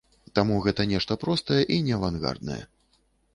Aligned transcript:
Таму 0.37 0.55
гэта 0.67 0.85
нешта 0.93 1.17
простае 1.25 1.59
і 1.77 1.77
неавангарднае. 1.89 2.59